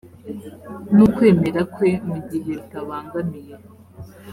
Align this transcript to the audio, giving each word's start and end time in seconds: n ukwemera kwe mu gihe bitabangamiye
n 0.95 0.97
ukwemera 1.05 1.61
kwe 1.73 1.89
mu 2.07 2.17
gihe 2.29 2.51
bitabangamiye 2.59 3.55